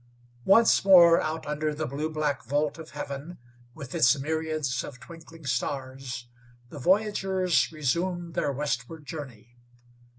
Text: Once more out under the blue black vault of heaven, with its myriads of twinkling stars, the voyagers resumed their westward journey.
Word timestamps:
Once 0.45 0.83
more 0.83 1.21
out 1.21 1.45
under 1.45 1.75
the 1.75 1.85
blue 1.85 2.09
black 2.09 2.43
vault 2.43 2.79
of 2.79 2.89
heaven, 2.89 3.37
with 3.75 3.93
its 3.93 4.17
myriads 4.19 4.83
of 4.83 4.99
twinkling 4.99 5.45
stars, 5.45 6.25
the 6.69 6.79
voyagers 6.79 7.71
resumed 7.71 8.33
their 8.33 8.51
westward 8.51 9.05
journey. 9.05 9.57